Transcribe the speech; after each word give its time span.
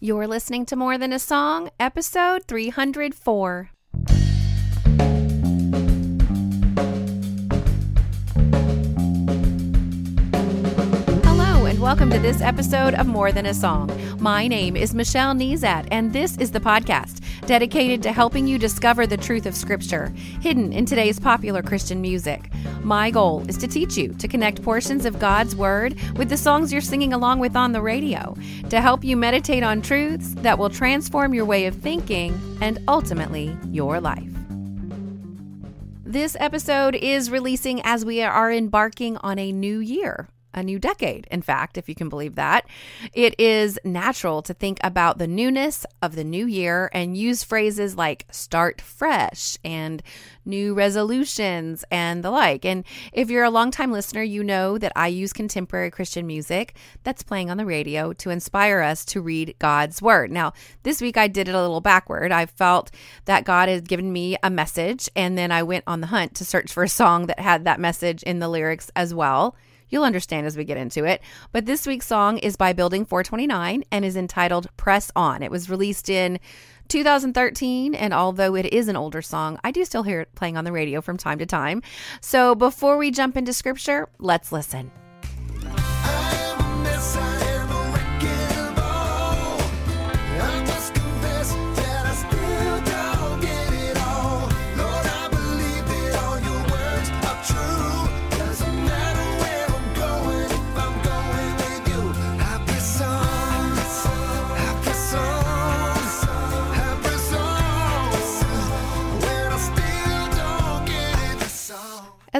You're 0.00 0.28
listening 0.28 0.64
to 0.66 0.76
More 0.76 0.96
Than 0.96 1.12
a 1.12 1.18
Song, 1.18 1.70
episode 1.80 2.44
304. 2.46 3.70
Welcome 11.88 12.10
to 12.10 12.18
this 12.18 12.42
episode 12.42 12.92
of 12.96 13.06
More 13.06 13.32
Than 13.32 13.46
a 13.46 13.54
Song. 13.54 13.90
My 14.20 14.46
name 14.46 14.76
is 14.76 14.94
Michelle 14.94 15.32
Nezat, 15.32 15.88
and 15.90 16.12
this 16.12 16.36
is 16.36 16.50
the 16.50 16.60
podcast 16.60 17.22
dedicated 17.46 18.02
to 18.02 18.12
helping 18.12 18.46
you 18.46 18.58
discover 18.58 19.06
the 19.06 19.16
truth 19.16 19.46
of 19.46 19.54
Scripture 19.54 20.08
hidden 20.42 20.70
in 20.74 20.84
today's 20.84 21.18
popular 21.18 21.62
Christian 21.62 22.02
music. 22.02 22.50
My 22.82 23.10
goal 23.10 23.42
is 23.48 23.56
to 23.56 23.66
teach 23.66 23.96
you 23.96 24.12
to 24.18 24.28
connect 24.28 24.62
portions 24.62 25.06
of 25.06 25.18
God's 25.18 25.56
Word 25.56 25.98
with 26.18 26.28
the 26.28 26.36
songs 26.36 26.74
you're 26.74 26.82
singing 26.82 27.14
along 27.14 27.38
with 27.38 27.56
on 27.56 27.72
the 27.72 27.80
radio, 27.80 28.36
to 28.68 28.82
help 28.82 29.02
you 29.02 29.16
meditate 29.16 29.62
on 29.62 29.80
truths 29.80 30.34
that 30.40 30.58
will 30.58 30.68
transform 30.68 31.32
your 31.32 31.46
way 31.46 31.64
of 31.64 31.74
thinking 31.74 32.38
and 32.60 32.80
ultimately 32.86 33.56
your 33.70 33.98
life. 33.98 34.28
This 36.04 36.36
episode 36.38 36.96
is 36.96 37.30
releasing 37.30 37.80
as 37.80 38.04
we 38.04 38.20
are 38.20 38.52
embarking 38.52 39.16
on 39.22 39.38
a 39.38 39.52
new 39.52 39.78
year 39.78 40.28
a 40.58 40.62
new 40.62 40.78
decade, 40.78 41.26
in 41.30 41.42
fact, 41.42 41.78
if 41.78 41.88
you 41.88 41.94
can 41.94 42.08
believe 42.08 42.34
that. 42.34 42.66
It 43.12 43.38
is 43.38 43.78
natural 43.84 44.42
to 44.42 44.52
think 44.52 44.78
about 44.82 45.18
the 45.18 45.26
newness 45.26 45.86
of 46.02 46.14
the 46.14 46.24
new 46.24 46.46
year 46.46 46.90
and 46.92 47.16
use 47.16 47.44
phrases 47.44 47.96
like 47.96 48.26
start 48.30 48.80
fresh 48.80 49.56
and 49.64 50.02
new 50.44 50.74
resolutions 50.74 51.84
and 51.90 52.24
the 52.24 52.30
like. 52.30 52.64
And 52.64 52.84
if 53.12 53.30
you're 53.30 53.44
a 53.44 53.50
longtime 53.50 53.92
listener, 53.92 54.22
you 54.22 54.42
know 54.42 54.78
that 54.78 54.92
I 54.96 55.08
use 55.08 55.32
contemporary 55.32 55.90
Christian 55.90 56.26
music 56.26 56.74
that's 57.04 57.22
playing 57.22 57.50
on 57.50 57.58
the 57.58 57.66
radio 57.66 58.12
to 58.14 58.30
inspire 58.30 58.80
us 58.80 59.04
to 59.06 59.20
read 59.20 59.54
God's 59.58 60.02
word. 60.02 60.30
Now, 60.30 60.54
this 60.82 61.00
week 61.00 61.16
I 61.16 61.28
did 61.28 61.48
it 61.48 61.54
a 61.54 61.60
little 61.60 61.80
backward. 61.80 62.32
I 62.32 62.46
felt 62.46 62.90
that 63.26 63.44
God 63.44 63.68
had 63.68 63.88
given 63.88 64.12
me 64.12 64.36
a 64.42 64.50
message, 64.50 65.08
and 65.14 65.36
then 65.36 65.52
I 65.52 65.62
went 65.62 65.84
on 65.86 66.00
the 66.00 66.08
hunt 66.08 66.34
to 66.36 66.44
search 66.44 66.72
for 66.72 66.82
a 66.82 66.88
song 66.88 67.26
that 67.26 67.38
had 67.38 67.64
that 67.64 67.78
message 67.78 68.22
in 68.22 68.38
the 68.38 68.48
lyrics 68.48 68.90
as 68.96 69.14
well. 69.14 69.54
You'll 69.88 70.04
understand 70.04 70.46
as 70.46 70.56
we 70.56 70.64
get 70.64 70.76
into 70.76 71.04
it. 71.04 71.22
But 71.52 71.66
this 71.66 71.86
week's 71.86 72.06
song 72.06 72.38
is 72.38 72.56
by 72.56 72.72
Building 72.72 73.04
429 73.04 73.84
and 73.90 74.04
is 74.04 74.16
entitled 74.16 74.68
Press 74.76 75.10
On. 75.16 75.42
It 75.42 75.50
was 75.50 75.70
released 75.70 76.08
in 76.08 76.38
2013, 76.88 77.94
and 77.94 78.14
although 78.14 78.54
it 78.54 78.66
is 78.66 78.88
an 78.88 78.96
older 78.96 79.22
song, 79.22 79.58
I 79.62 79.70
do 79.70 79.84
still 79.84 80.02
hear 80.02 80.22
it 80.22 80.34
playing 80.34 80.56
on 80.56 80.64
the 80.64 80.72
radio 80.72 81.00
from 81.00 81.16
time 81.16 81.38
to 81.38 81.46
time. 81.46 81.82
So 82.20 82.54
before 82.54 82.96
we 82.96 83.10
jump 83.10 83.36
into 83.36 83.52
scripture, 83.52 84.08
let's 84.18 84.52
listen. 84.52 84.90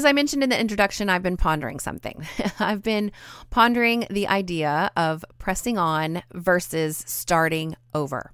I 0.09 0.13
mentioned 0.15 0.43
in 0.43 0.49
the 0.49 0.59
introduction, 0.59 1.11
I've 1.11 1.23
been 1.23 1.37
pondering 1.37 1.79
something. 1.81 2.27
I've 2.59 2.83
been 2.83 3.13
pondering 3.51 4.07
the 4.09 4.27
idea 4.27 4.91
of 4.97 5.23
pressing 5.39 5.77
on 5.77 6.23
versus 6.33 7.05
starting 7.07 7.77
over. 7.95 8.33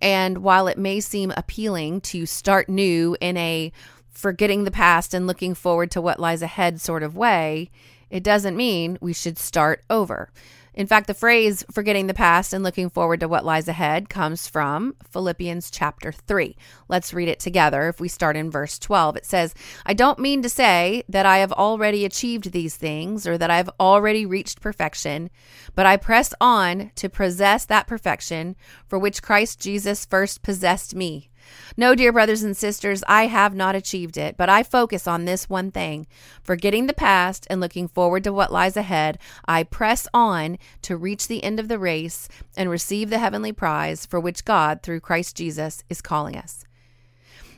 And 0.00 0.38
while 0.38 0.68
it 0.68 0.78
may 0.78 1.00
seem 1.00 1.30
appealing 1.36 2.00
to 2.00 2.24
start 2.24 2.70
new 2.70 3.14
in 3.20 3.36
a 3.36 3.72
forgetting 4.08 4.64
the 4.64 4.70
past 4.70 5.12
and 5.12 5.26
looking 5.26 5.54
forward 5.54 5.90
to 5.90 6.00
what 6.00 6.18
lies 6.18 6.40
ahead 6.40 6.80
sort 6.80 7.02
of 7.02 7.14
way, 7.14 7.70
it 8.08 8.22
doesn't 8.22 8.56
mean 8.56 8.96
we 9.02 9.12
should 9.12 9.36
start 9.36 9.84
over. 9.90 10.30
In 10.74 10.86
fact, 10.86 11.06
the 11.06 11.14
phrase 11.14 11.64
forgetting 11.70 12.06
the 12.06 12.14
past 12.14 12.54
and 12.54 12.64
looking 12.64 12.88
forward 12.88 13.20
to 13.20 13.28
what 13.28 13.44
lies 13.44 13.68
ahead 13.68 14.08
comes 14.08 14.48
from 14.48 14.94
Philippians 15.10 15.70
chapter 15.70 16.12
3. 16.12 16.56
Let's 16.88 17.12
read 17.12 17.28
it 17.28 17.40
together. 17.40 17.88
If 17.88 18.00
we 18.00 18.08
start 18.08 18.36
in 18.36 18.50
verse 18.50 18.78
12, 18.78 19.16
it 19.16 19.26
says, 19.26 19.54
I 19.84 19.92
don't 19.92 20.18
mean 20.18 20.40
to 20.42 20.48
say 20.48 21.02
that 21.08 21.26
I 21.26 21.38
have 21.38 21.52
already 21.52 22.04
achieved 22.04 22.52
these 22.52 22.76
things 22.76 23.26
or 23.26 23.36
that 23.36 23.50
I've 23.50 23.70
already 23.78 24.24
reached 24.24 24.62
perfection, 24.62 25.28
but 25.74 25.84
I 25.84 25.98
press 25.98 26.32
on 26.40 26.90
to 26.94 27.10
possess 27.10 27.66
that 27.66 27.86
perfection 27.86 28.56
for 28.86 28.98
which 28.98 29.22
Christ 29.22 29.60
Jesus 29.60 30.06
first 30.06 30.42
possessed 30.42 30.94
me. 30.94 31.28
No, 31.76 31.94
dear 31.94 32.12
brothers 32.12 32.42
and 32.42 32.56
sisters, 32.56 33.02
I 33.06 33.26
have 33.26 33.54
not 33.54 33.74
achieved 33.74 34.16
it, 34.16 34.36
but 34.36 34.48
I 34.48 34.62
focus 34.62 35.06
on 35.06 35.24
this 35.24 35.48
one 35.48 35.70
thing. 35.70 36.06
Forgetting 36.42 36.86
the 36.86 36.92
past 36.92 37.46
and 37.48 37.60
looking 37.60 37.88
forward 37.88 38.24
to 38.24 38.32
what 38.32 38.52
lies 38.52 38.76
ahead, 38.76 39.18
I 39.46 39.62
press 39.62 40.06
on 40.12 40.58
to 40.82 40.96
reach 40.96 41.28
the 41.28 41.42
end 41.42 41.58
of 41.58 41.68
the 41.68 41.78
race 41.78 42.28
and 42.56 42.68
receive 42.68 43.10
the 43.10 43.18
heavenly 43.18 43.52
prize 43.52 44.04
for 44.06 44.20
which 44.20 44.44
God, 44.44 44.82
through 44.82 45.00
Christ 45.00 45.36
Jesus, 45.36 45.82
is 45.88 46.02
calling 46.02 46.36
us. 46.36 46.64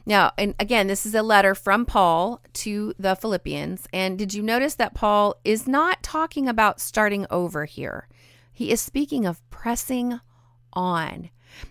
Now, 0.07 0.33
and 0.37 0.55
again, 0.61 0.87
this 0.87 1.07
is 1.07 1.15
a 1.15 1.23
letter 1.23 1.55
from 1.55 1.87
Paul 1.87 2.41
to 2.55 2.95
the 2.99 3.17
Philippians. 3.17 3.89
And 3.93 4.19
did 4.19 4.35
you 4.35 4.43
notice 4.43 4.75
that 4.75 4.95
Paul 4.95 5.37
is 5.45 5.67
not 5.67 6.03
talking 6.03 6.47
about 6.47 6.81
starting 6.81 7.27
over 7.31 7.65
here? 7.65 8.09
He 8.53 8.71
is 8.71 8.81
speaking 8.81 9.25
of 9.25 9.49
pressing 9.51 10.21
on. 10.75 11.31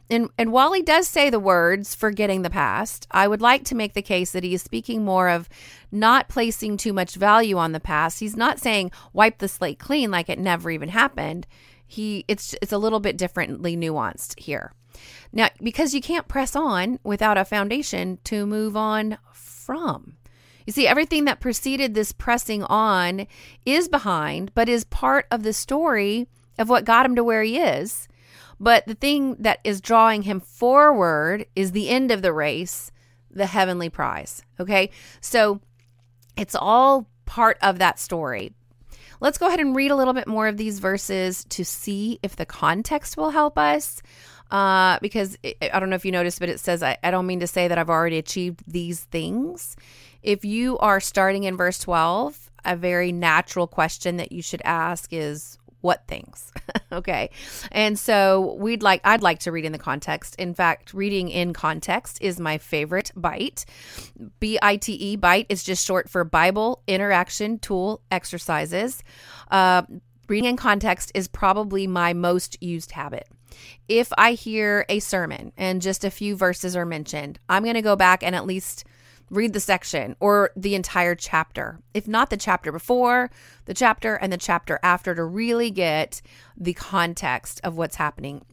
And 0.09 0.29
and 0.37 0.51
while 0.51 0.73
he 0.73 0.81
does 0.81 1.07
say 1.07 1.29
the 1.29 1.39
words 1.39 1.95
forgetting 1.95 2.41
the 2.41 2.49
past, 2.49 3.07
I 3.11 3.27
would 3.27 3.41
like 3.41 3.63
to 3.65 3.75
make 3.75 3.93
the 3.93 4.01
case 4.01 4.31
that 4.31 4.43
he 4.43 4.53
is 4.53 4.61
speaking 4.61 5.03
more 5.03 5.29
of 5.29 5.49
not 5.91 6.29
placing 6.29 6.77
too 6.77 6.93
much 6.93 7.15
value 7.15 7.57
on 7.57 7.71
the 7.71 7.79
past. 7.79 8.19
He's 8.19 8.35
not 8.35 8.59
saying 8.59 8.91
wipe 9.13 9.39
the 9.39 9.47
slate 9.47 9.79
clean 9.79 10.11
like 10.11 10.29
it 10.29 10.39
never 10.39 10.69
even 10.69 10.89
happened. 10.89 11.47
He 11.85 12.25
it's 12.27 12.55
it's 12.61 12.71
a 12.71 12.77
little 12.77 12.99
bit 12.99 13.17
differently 13.17 13.75
nuanced 13.77 14.39
here. 14.39 14.73
Now, 15.31 15.49
because 15.61 15.93
you 15.93 16.01
can't 16.01 16.27
press 16.27 16.55
on 16.55 16.99
without 17.03 17.37
a 17.37 17.45
foundation 17.45 18.19
to 18.25 18.45
move 18.45 18.77
on 18.77 19.17
from. 19.33 20.17
You 20.65 20.73
see, 20.73 20.87
everything 20.87 21.25
that 21.25 21.39
preceded 21.39 21.93
this 21.93 22.11
pressing 22.11 22.63
on 22.63 23.27
is 23.65 23.87
behind, 23.87 24.53
but 24.53 24.69
is 24.69 24.83
part 24.85 25.25
of 25.29 25.43
the 25.43 25.53
story 25.53 26.27
of 26.57 26.69
what 26.69 26.85
got 26.85 27.05
him 27.05 27.15
to 27.15 27.23
where 27.23 27.43
he 27.43 27.59
is. 27.59 28.07
But 28.63 28.87
the 28.87 28.95
thing 28.95 29.35
that 29.39 29.59
is 29.65 29.81
drawing 29.81 30.21
him 30.21 30.39
forward 30.39 31.47
is 31.53 31.73
the 31.73 31.89
end 31.89 32.11
of 32.11 32.21
the 32.21 32.31
race, 32.31 32.91
the 33.29 33.45
heavenly 33.45 33.89
prize. 33.89 34.41
Okay. 34.57 34.89
So 35.19 35.59
it's 36.37 36.55
all 36.55 37.09
part 37.25 37.57
of 37.61 37.77
that 37.79 37.99
story. 37.99 38.53
Let's 39.19 39.37
go 39.37 39.47
ahead 39.47 39.59
and 39.59 39.75
read 39.75 39.91
a 39.91 39.97
little 39.97 40.13
bit 40.13 40.29
more 40.29 40.47
of 40.47 40.55
these 40.55 40.79
verses 40.79 41.43
to 41.49 41.65
see 41.65 42.19
if 42.23 42.37
the 42.37 42.45
context 42.45 43.17
will 43.17 43.31
help 43.31 43.57
us. 43.57 44.01
Uh, 44.49 44.97
because 45.01 45.37
it, 45.43 45.57
I 45.73 45.79
don't 45.79 45.89
know 45.89 45.97
if 45.97 46.05
you 46.05 46.13
noticed, 46.13 46.39
but 46.39 46.47
it 46.47 46.61
says, 46.61 46.81
I, 46.81 46.97
I 47.03 47.11
don't 47.11 47.27
mean 47.27 47.41
to 47.41 47.47
say 47.47 47.67
that 47.67 47.77
I've 47.77 47.89
already 47.89 48.17
achieved 48.17 48.63
these 48.65 49.01
things. 49.01 49.75
If 50.21 50.45
you 50.45 50.77
are 50.77 51.01
starting 51.01 51.43
in 51.43 51.57
verse 51.57 51.79
12, 51.79 52.49
a 52.63 52.77
very 52.77 53.11
natural 53.11 53.67
question 53.67 54.15
that 54.17 54.31
you 54.31 54.41
should 54.41 54.61
ask 54.63 55.11
is, 55.11 55.57
what 55.83 56.07
things? 56.07 56.51
Okay. 56.93 57.31
And 57.71 57.97
so 57.97 58.55
we'd 58.59 58.83
like 58.83 59.01
i'd 59.03 59.23
like 59.23 59.39
to 59.39 59.51
read 59.51 59.65
in 59.65 59.71
the 59.71 59.79
context. 59.79 60.35
In 60.35 60.53
fact 60.53 60.93
reading 60.93 61.27
in 61.29 61.51
context 61.51 62.19
is 62.21 62.39
my 62.39 62.59
favorite 62.59 63.11
bite. 63.15 63.65
B-i-t-e 64.39 65.15
bite 65.15 65.47
is 65.49 65.63
just 65.63 65.83
short 65.83 66.07
for 66.07 66.23
bible 66.23 66.83
interaction 66.87 67.57
tool 67.57 68.01
exercises. 68.11 69.03
Uh, 69.49 69.81
reading 70.27 70.51
in 70.51 70.55
context 70.55 71.11
is 71.15 71.27
probably 71.27 71.87
my 71.87 72.13
most 72.13 72.61
used 72.61 72.91
habit. 72.91 73.27
If 73.87 74.13
i 74.15 74.33
hear 74.33 74.85
a 74.87 74.99
sermon 74.99 75.51
and 75.57 75.81
just 75.81 76.05
a 76.05 76.11
few 76.11 76.35
verses 76.35 76.75
are 76.75 76.85
mentioned 76.85 77.39
i'm 77.49 77.63
going 77.63 77.73
to 77.73 77.81
go 77.81 77.95
back 77.95 78.21
and 78.21 78.35
at 78.35 78.45
least 78.45 78.83
read 79.29 79.53
the 79.53 79.59
section 79.59 80.15
or 80.19 80.51
the 80.55 80.75
entire 80.75 81.15
chapter, 81.15 81.79
if 81.93 82.07
not 82.07 82.29
the 82.29 82.37
chapter 82.37 82.71
before, 82.71 83.31
the 83.65 83.73
chapter, 83.73 84.15
and 84.15 84.31
the 84.31 84.37
chapter 84.37 84.79
after 84.83 85.15
to 85.15 85.23
really 85.23 85.71
get 85.71 86.21
the 86.55 86.73
context 86.73 87.59
of 87.63 87.75
what's 87.77 87.95
happening. 87.95 88.45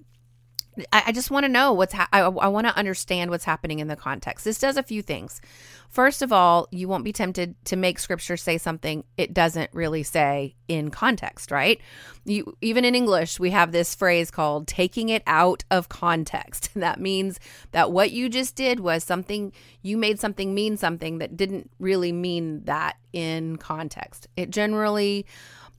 I, 0.93 1.05
I 1.07 1.13
just 1.13 1.31
want 1.31 1.45
to 1.45 1.49
know 1.49 1.73
what's 1.73 1.93
ha- 1.93 2.09
I, 2.13 2.21
I 2.21 2.49
want 2.49 2.67
to 2.67 2.77
understand 2.77 3.31
what's 3.31 3.45
happening 3.45 3.79
in 3.79 3.89
the 3.89 3.97
context. 3.97 4.45
This 4.45 4.59
does 4.59 4.77
a 4.77 4.83
few 4.83 5.03
things. 5.03 5.41
First 5.89 6.23
of 6.23 6.33
all, 6.33 6.69
you 6.71 6.87
won't 6.87 7.03
be 7.03 7.13
tempted 7.13 7.57
to 7.65 7.77
make 7.77 7.99
scripture 7.99 8.37
say 8.37 8.59
something 8.59 9.03
it 9.17 9.35
doesn't 9.35 9.71
really 9.73 10.05
say 10.05 10.55
in 10.69 10.91
context, 10.91 11.51
right? 11.51 11.81
You 12.25 12.57
even 12.61 12.85
in 12.85 12.95
English, 12.95 13.41
we 13.41 13.51
have 13.51 13.73
this 13.73 13.95
phrase 13.95 14.31
called 14.31 14.69
taking 14.69 15.09
it 15.09 15.23
out 15.27 15.65
of 15.71 15.89
context. 15.89 16.71
That 16.81 17.01
means 17.01 17.39
that 17.73 17.93
what 17.93 18.11
you 18.11 18.29
just 18.29 18.55
did 18.57 18.81
was 18.81 19.05
something 19.05 19.53
you 19.83 19.99
made 19.99 20.19
something 20.19 20.55
mean 20.55 20.77
something 20.79 21.19
that 21.19 21.37
didn't 21.37 21.71
really 21.79 22.11
mean 22.11 22.65
that 22.65 22.97
in 23.13 23.57
context. 23.57 24.29
It 24.37 24.51
generally 24.51 25.27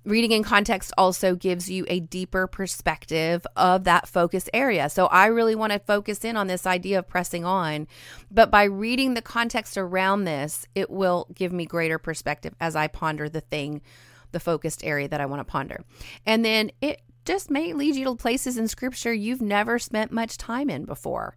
reading 0.04 0.32
in 0.32 0.44
context 0.44 0.92
also 0.98 1.36
gives 1.36 1.70
you 1.70 1.86
a 1.88 2.00
deeper 2.00 2.48
perspective 2.48 3.46
of 3.56 3.84
that 3.84 4.08
focus 4.08 4.50
area. 4.54 4.90
So 4.90 5.06
I 5.08 5.28
really 5.28 5.56
want 5.56 5.74
to 5.74 5.80
focus 5.80 6.26
in 6.26 6.36
on 6.36 6.48
this 6.48 6.66
idea 6.66 7.00
of 7.00 7.08
pressing 7.08 7.46
on. 7.46 7.88
But 8.30 8.50
by 8.50 8.64
reading 8.64 9.14
the 9.14 9.22
context 9.22 9.78
around 9.78 10.24
this, 10.24 10.66
it 10.76 10.90
will 10.90 11.28
give 11.34 11.54
me 11.54 11.66
greater 11.66 12.00
perspective 12.00 12.56
as 12.60 12.76
I 12.76 12.88
ponder 12.88 13.30
the 13.30 13.42
thing, 13.42 13.82
the 14.32 14.40
focused 14.40 14.84
area 14.84 15.08
that 15.08 15.22
I 15.22 15.26
want 15.26 15.40
to 15.42 15.52
ponder. 15.52 15.84
And 16.26 16.44
then 16.44 16.72
it 16.82 17.02
just 17.26 17.52
may 17.52 17.74
lead 17.74 17.96
you 17.96 18.06
to 18.06 18.16
places 18.16 18.58
in 18.58 18.68
scripture 18.68 19.14
you've 19.14 19.42
never 19.42 19.78
spent 19.78 20.12
much 20.12 20.38
time 20.38 20.70
in 20.70 20.86
before. 20.86 21.36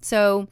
So 0.00 0.48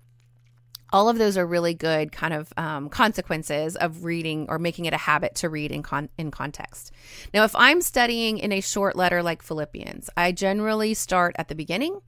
all 0.94 1.08
of 1.08 1.19
those 1.19 1.37
are 1.37 1.44
really 1.44 1.75
good 1.75 2.12
kind 2.12 2.32
of 2.32 2.52
um, 2.56 2.88
consequences 2.88 3.75
of 3.75 4.05
reading 4.05 4.46
or 4.49 4.61
making 4.61 4.85
it 4.85 4.94
a 4.94 4.96
habit 4.96 5.35
to 5.35 5.49
read 5.49 5.73
in 5.73 5.82
con- 5.82 6.08
in 6.17 6.31
context. 6.31 6.93
Now, 7.35 7.43
if 7.43 7.56
I'm 7.56 7.82
studying 7.82 8.38
in 8.38 8.52
a 8.52 8.61
short 8.61 8.94
letter 8.94 9.20
like 9.20 9.43
Philippians, 9.43 10.08
I 10.17 10.31
generally 10.31 10.94
start 10.94 11.35
at 11.37 11.49
the 11.49 11.56
beginning 11.56 12.00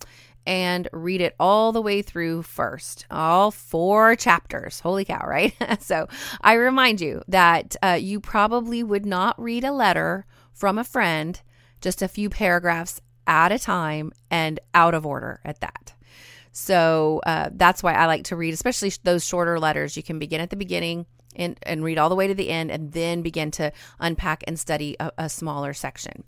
and 0.46 0.88
read 0.92 1.20
it 1.20 1.34
all 1.40 1.72
the 1.72 1.82
way 1.82 2.00
through 2.00 2.44
first, 2.44 3.06
all 3.10 3.50
four 3.50 4.14
chapters. 4.14 4.78
Holy 4.78 5.04
cow, 5.04 5.26
right? 5.26 5.52
so 5.80 6.06
I 6.40 6.52
remind 6.52 7.00
you 7.00 7.22
that 7.26 7.74
uh, 7.82 7.98
you 8.00 8.20
probably 8.20 8.84
would 8.84 9.04
not 9.04 9.34
read 9.42 9.64
a 9.64 9.72
letter 9.72 10.26
from 10.52 10.78
a 10.78 10.84
friend 10.84 11.40
just 11.80 12.02
a 12.02 12.08
few 12.08 12.30
paragraphs 12.30 13.00
at 13.26 13.50
a 13.50 13.58
time 13.58 14.12
and 14.30 14.60
out 14.74 14.94
of 14.94 15.04
order 15.04 15.40
at 15.44 15.58
that. 15.58 15.95
So 16.58 17.20
uh, 17.26 17.50
that's 17.52 17.82
why 17.82 17.92
I 17.92 18.06
like 18.06 18.24
to 18.24 18.36
read, 18.36 18.54
especially 18.54 18.90
those 19.02 19.22
shorter 19.22 19.60
letters. 19.60 19.94
You 19.94 20.02
can 20.02 20.18
begin 20.18 20.40
at 20.40 20.48
the 20.48 20.56
beginning 20.56 21.04
and, 21.36 21.58
and 21.64 21.84
read 21.84 21.98
all 21.98 22.08
the 22.08 22.14
way 22.14 22.28
to 22.28 22.34
the 22.34 22.48
end 22.48 22.70
and 22.70 22.92
then 22.92 23.20
begin 23.20 23.50
to 23.52 23.70
unpack 24.00 24.42
and 24.46 24.58
study 24.58 24.96
a, 24.98 25.12
a 25.18 25.28
smaller 25.28 25.74
section. 25.74 26.24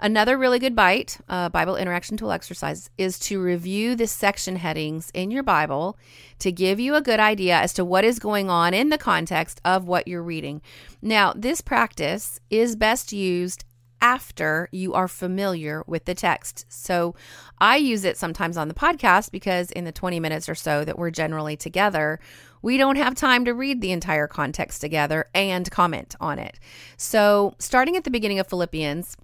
Another 0.00 0.36
really 0.36 0.58
good 0.58 0.74
bite, 0.74 1.18
uh, 1.28 1.48
Bible 1.50 1.76
interaction 1.76 2.16
tool 2.16 2.32
exercise, 2.32 2.90
is 2.98 3.20
to 3.20 3.40
review 3.40 3.94
the 3.94 4.08
section 4.08 4.56
headings 4.56 5.12
in 5.14 5.30
your 5.30 5.44
Bible 5.44 5.96
to 6.40 6.50
give 6.50 6.80
you 6.80 6.96
a 6.96 7.00
good 7.00 7.20
idea 7.20 7.56
as 7.56 7.72
to 7.74 7.84
what 7.84 8.04
is 8.04 8.18
going 8.18 8.50
on 8.50 8.74
in 8.74 8.88
the 8.88 8.98
context 8.98 9.60
of 9.64 9.86
what 9.86 10.08
you're 10.08 10.24
reading. 10.24 10.60
Now, 11.00 11.32
this 11.36 11.60
practice 11.60 12.40
is 12.50 12.74
best 12.74 13.12
used 13.12 13.64
after 14.00 14.68
you 14.72 14.94
are 14.94 15.08
familiar 15.08 15.84
with 15.86 16.04
the 16.04 16.14
text. 16.14 16.64
So 16.68 17.14
I 17.58 17.76
use 17.76 18.04
it 18.04 18.16
sometimes 18.16 18.56
on 18.56 18.68
the 18.68 18.74
podcast 18.74 19.30
because 19.30 19.70
in 19.70 19.84
the 19.84 19.92
20 19.92 20.20
minutes 20.20 20.48
or 20.48 20.54
so 20.54 20.84
that 20.84 20.98
we're 20.98 21.10
generally 21.10 21.56
together, 21.56 22.20
we 22.62 22.76
don't 22.76 22.96
have 22.96 23.14
time 23.14 23.44
to 23.44 23.54
read 23.54 23.80
the 23.80 23.92
entire 23.92 24.26
context 24.26 24.80
together 24.80 25.28
and 25.34 25.70
comment 25.70 26.14
on 26.20 26.38
it. 26.38 26.58
So, 26.96 27.54
starting 27.58 27.96
at 27.96 28.04
the 28.04 28.10
beginning 28.10 28.40
of 28.40 28.48
Philippians, 28.48 29.16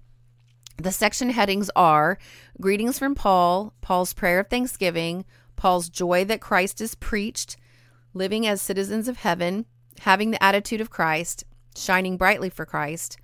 the 0.77 0.91
section 0.91 1.29
headings 1.29 1.69
are 1.75 2.17
Greetings 2.59 2.99
from 2.99 3.15
Paul, 3.15 3.73
Paul's 3.81 4.13
prayer 4.13 4.39
of 4.39 4.47
thanksgiving, 4.47 5.25
Paul's 5.55 5.89
joy 5.89 6.25
that 6.25 6.41
Christ 6.41 6.81
is 6.81 6.95
preached, 6.95 7.57
living 8.13 8.45
as 8.47 8.61
citizens 8.61 9.07
of 9.07 9.17
heaven, 9.17 9.65
having 10.01 10.31
the 10.31 10.43
attitude 10.43 10.81
of 10.81 10.89
Christ, 10.89 11.43
shining 11.75 12.17
brightly 12.17 12.49
for 12.49 12.65
Christ, 12.65 13.17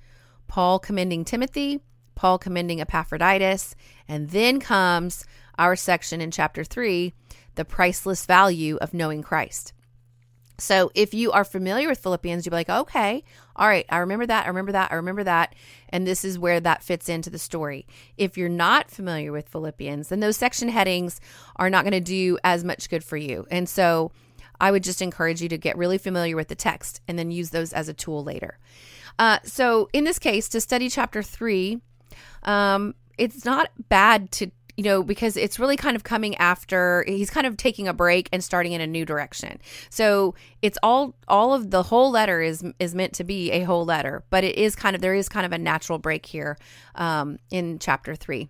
Paul 0.52 0.80
commending 0.80 1.24
Timothy, 1.24 1.80
Paul 2.14 2.38
commending 2.38 2.82
Epaphroditus, 2.82 3.74
and 4.06 4.32
then 4.32 4.60
comes 4.60 5.24
our 5.58 5.78
section 5.78 6.20
in 6.20 6.30
chapter 6.30 6.66
3, 6.66 7.14
the 7.56 7.64
priceless 7.64 8.26
value 8.26 8.76
of 8.82 8.94
knowing 8.94 9.22
Christ. 9.22 9.72
So 10.58 10.92
if 10.94 11.14
you 11.14 11.32
are 11.32 11.46
familiar 11.46 11.88
with 11.88 12.00
Philippians, 12.00 12.46
you'll 12.46 12.52
be 12.52 12.58
like, 12.58 12.70
okay, 12.70 13.24
all 13.56 13.70
right, 13.70 13.86
I 13.88 14.00
remember 14.00 14.26
that, 14.26 14.44
I 14.44 14.50
remember 14.50 14.74
that, 14.74 14.92
I 14.92 14.96
remember 14.96 15.24
that. 15.24 15.56
And 15.88 16.06
this 16.06 16.26
is 16.26 16.38
where 16.38 16.60
that 16.60 16.84
fits 16.84 17.08
into 17.08 17.30
the 17.30 17.40
story. 17.40 17.88
If 18.18 18.38
you're 18.38 18.50
not 18.50 18.92
familiar 18.92 19.32
with 19.32 19.48
Philippians, 19.48 20.10
then 20.10 20.20
those 20.20 20.36
section 20.36 20.68
headings 20.68 21.22
are 21.56 21.70
not 21.70 21.86
going 21.86 21.94
to 21.94 22.02
do 22.02 22.38
as 22.44 22.66
much 22.66 22.90
good 22.90 23.06
for 23.06 23.16
you. 23.16 23.48
And 23.50 23.70
so 23.70 24.12
I 24.62 24.72
would 24.72 24.84
just 24.84 25.02
encourage 25.02 25.42
you 25.42 25.50
to 25.50 25.58
get 25.58 25.76
really 25.76 25.98
familiar 25.98 26.36
with 26.36 26.48
the 26.48 26.56
text 26.56 27.02
and 27.08 27.20
then 27.20 27.32
use 27.32 27.50
those 27.50 27.74
as 27.74 27.90
a 27.90 27.94
tool 27.94 28.24
later. 28.24 28.60
Uh, 29.20 29.40
so 29.44 29.90
in 29.92 30.06
this 30.06 30.20
case, 30.20 30.48
to 30.50 30.62
study 30.62 30.88
chapter 30.88 31.24
three, 31.24 31.82
um, 32.44 32.94
it's 33.18 33.44
not 33.44 33.72
bad 33.90 34.32
to 34.32 34.52
you 34.78 34.84
know 34.86 35.04
because 35.04 35.36
it's 35.36 35.60
really 35.60 35.76
kind 35.76 35.96
of 35.96 36.04
coming 36.04 36.36
after 36.38 37.04
he's 37.06 37.30
kind 37.30 37.46
of 37.46 37.58
taking 37.58 37.90
a 37.90 37.94
break 37.94 38.30
and 38.32 38.42
starting 38.42 38.72
in 38.72 38.80
a 38.80 38.88
new 38.88 39.06
direction 39.06 39.60
so 39.90 40.34
it's 40.62 40.78
all 40.82 41.14
all 41.28 41.54
of 41.54 41.72
the 41.72 41.84
whole 41.84 42.10
letter 42.10 42.42
is 42.42 42.64
is 42.80 42.96
meant 42.96 43.12
to 43.12 43.26
be 43.26 43.52
a 43.52 43.64
whole 43.64 43.84
letter 43.84 44.24
but 44.30 44.46
it 44.46 44.58
is 44.58 44.74
kind 44.74 44.96
of 44.96 45.02
there 45.02 45.14
is 45.14 45.28
kind 45.28 45.46
of 45.46 45.52
a 45.52 45.58
natural 45.58 46.00
break 46.00 46.26
here 46.26 46.58
um, 46.96 47.38
in 47.52 47.80
chapter 47.80 48.16
three 48.16 48.48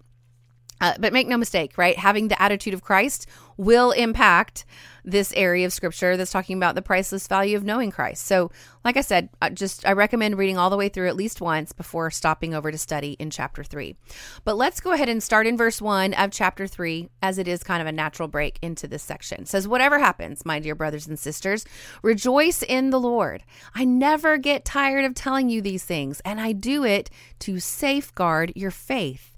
uh, 0.81 0.95
but 0.99 1.13
make 1.13 1.27
no 1.27 1.37
mistake, 1.37 1.77
right? 1.77 1.97
Having 1.97 2.27
the 2.27 2.41
attitude 2.41 2.73
of 2.73 2.81
Christ 2.81 3.27
will 3.55 3.91
impact 3.91 4.65
this 5.03 5.33
area 5.35 5.65
of 5.65 5.73
scripture 5.73 6.17
that's 6.17 6.31
talking 6.31 6.57
about 6.57 6.75
the 6.75 6.81
priceless 6.81 7.27
value 7.27 7.55
of 7.57 7.63
knowing 7.63 7.91
Christ. 7.91 8.25
So, 8.25 8.51
like 8.83 8.97
I 8.97 9.01
said, 9.01 9.29
I 9.41 9.49
just 9.49 9.85
I 9.85 9.93
recommend 9.93 10.37
reading 10.37 10.57
all 10.57 10.69
the 10.69 10.77
way 10.77 10.89
through 10.89 11.07
at 11.07 11.15
least 11.15 11.41
once 11.41 11.71
before 11.71 12.09
stopping 12.11 12.53
over 12.53 12.71
to 12.71 12.77
study 12.77 13.11
in 13.13 13.29
chapter 13.29 13.63
3. 13.63 13.95
But 14.43 14.57
let's 14.57 14.79
go 14.79 14.91
ahead 14.91 15.09
and 15.09 15.21
start 15.21 15.47
in 15.47 15.57
verse 15.57 15.81
1 15.81 16.13
of 16.13 16.31
chapter 16.31 16.67
3 16.67 17.09
as 17.21 17.37
it 17.37 17.47
is 17.47 17.63
kind 17.63 17.81
of 17.81 17.87
a 17.87 17.91
natural 17.91 18.27
break 18.27 18.57
into 18.61 18.87
this 18.87 19.03
section. 19.03 19.41
It 19.41 19.47
says, 19.47 19.67
"Whatever 19.67 19.99
happens, 19.99 20.45
my 20.45 20.59
dear 20.59 20.75
brothers 20.75 21.07
and 21.07 21.19
sisters, 21.19 21.65
rejoice 22.01 22.63
in 22.63 22.89
the 22.89 22.99
Lord. 22.99 23.43
I 23.75 23.85
never 23.85 24.37
get 24.37 24.65
tired 24.65 25.05
of 25.05 25.13
telling 25.13 25.49
you 25.49 25.61
these 25.61 25.83
things, 25.83 26.21
and 26.25 26.39
I 26.41 26.51
do 26.51 26.83
it 26.83 27.09
to 27.39 27.59
safeguard 27.59 28.53
your 28.55 28.71
faith." 28.71 29.30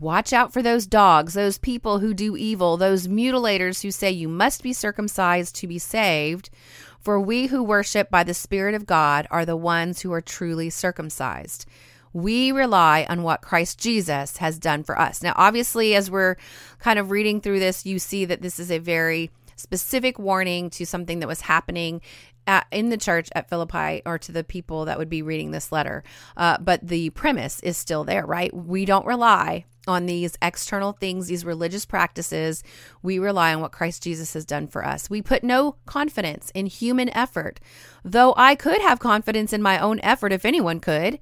Watch 0.00 0.32
out 0.32 0.52
for 0.52 0.60
those 0.60 0.86
dogs, 0.86 1.34
those 1.34 1.58
people 1.58 2.00
who 2.00 2.14
do 2.14 2.36
evil, 2.36 2.76
those 2.76 3.06
mutilators 3.06 3.82
who 3.82 3.92
say 3.92 4.10
you 4.10 4.28
must 4.28 4.62
be 4.62 4.72
circumcised 4.72 5.54
to 5.56 5.68
be 5.68 5.78
saved. 5.78 6.50
For 7.00 7.20
we 7.20 7.46
who 7.46 7.62
worship 7.62 8.10
by 8.10 8.24
the 8.24 8.34
Spirit 8.34 8.74
of 8.74 8.86
God 8.86 9.28
are 9.30 9.44
the 9.44 9.56
ones 9.56 10.00
who 10.00 10.12
are 10.12 10.20
truly 10.20 10.68
circumcised. 10.68 11.66
We 12.12 12.50
rely 12.50 13.06
on 13.08 13.22
what 13.22 13.42
Christ 13.42 13.78
Jesus 13.78 14.38
has 14.38 14.58
done 14.58 14.82
for 14.84 14.98
us. 14.98 15.22
Now, 15.22 15.32
obviously, 15.36 15.94
as 15.94 16.10
we're 16.10 16.36
kind 16.78 16.98
of 16.98 17.10
reading 17.10 17.40
through 17.40 17.60
this, 17.60 17.86
you 17.86 17.98
see 17.98 18.24
that 18.24 18.42
this 18.42 18.58
is 18.58 18.70
a 18.70 18.78
very 18.78 19.30
specific 19.56 20.18
warning 20.18 20.70
to 20.70 20.86
something 20.86 21.20
that 21.20 21.28
was 21.28 21.42
happening 21.42 22.00
at, 22.46 22.66
in 22.72 22.88
the 22.88 22.96
church 22.96 23.28
at 23.34 23.48
Philippi 23.48 24.02
or 24.04 24.18
to 24.18 24.32
the 24.32 24.44
people 24.44 24.86
that 24.86 24.98
would 24.98 25.08
be 25.08 25.22
reading 25.22 25.50
this 25.50 25.70
letter. 25.70 26.02
Uh, 26.36 26.58
but 26.58 26.80
the 26.86 27.10
premise 27.10 27.60
is 27.60 27.76
still 27.76 28.04
there, 28.04 28.26
right? 28.26 28.54
We 28.54 28.84
don't 28.84 29.06
rely 29.06 29.64
on 29.86 30.06
these 30.06 30.36
external 30.42 30.92
things, 30.92 31.26
these 31.26 31.44
religious 31.44 31.84
practices. 31.84 32.62
We 33.02 33.18
rely 33.18 33.54
on 33.54 33.60
what 33.60 33.72
Christ 33.72 34.02
Jesus 34.02 34.34
has 34.34 34.44
done 34.44 34.66
for 34.66 34.84
us. 34.84 35.10
We 35.10 35.22
put 35.22 35.44
no 35.44 35.76
confidence 35.86 36.50
in 36.54 36.66
human 36.66 37.08
effort, 37.10 37.60
though 38.04 38.34
I 38.36 38.54
could 38.54 38.80
have 38.80 38.98
confidence 38.98 39.52
in 39.52 39.62
my 39.62 39.78
own 39.78 40.00
effort 40.00 40.32
if 40.32 40.44
anyone 40.44 40.80
could. 40.80 41.18